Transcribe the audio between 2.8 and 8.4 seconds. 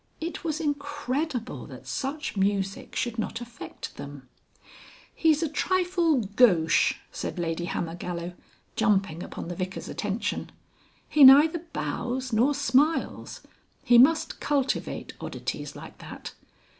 should not affect them. "He's a trifle gauche," said Lady Hammergallow,